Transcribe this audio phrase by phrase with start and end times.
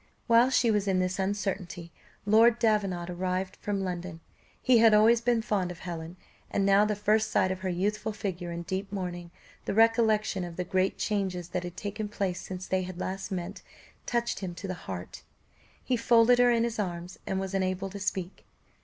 [0.25, 1.91] While she was in this uncertainty,
[2.25, 4.19] Lord Davenant arrived from London;
[4.59, 6.17] he had always been fond of Helen,
[6.49, 9.29] and now the first sight of her youthful figure in deep mourning,
[9.65, 13.61] the recollection of the great changes that had taken place since they had last met,
[14.07, 15.21] touched him to the heart
[15.83, 18.43] he folded her in his arms, and was unable to speak.